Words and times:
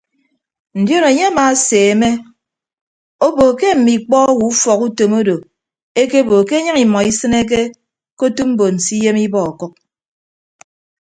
Ndion 0.79 1.03
enye 1.09 1.23
amaaseemme 1.29 2.09
obo 3.25 3.45
ke 3.59 3.69
mme 3.77 3.91
ikpọ 3.97 4.15
owo 4.29 4.43
ufọkutom 4.51 5.11
odo 5.19 5.35
ekebo 6.01 6.35
ke 6.47 6.53
enyịñ 6.59 6.77
imọ 6.85 6.99
isịneke 7.11 7.61
ke 8.17 8.23
otu 8.27 8.43
mbon 8.51 8.75
se 8.85 8.93
iyem 8.99 9.17
ibọ 9.25 9.39
ọkʌk. 9.51 9.73